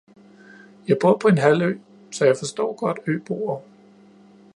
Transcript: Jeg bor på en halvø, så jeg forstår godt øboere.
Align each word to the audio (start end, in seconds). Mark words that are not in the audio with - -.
Jeg 0.87 0.97
bor 1.01 1.17
på 1.17 1.27
en 1.27 1.37
halvø, 1.37 1.79
så 2.11 2.25
jeg 2.25 2.37
forstår 2.37 2.75
godt 2.75 2.99
øboere. 3.07 3.61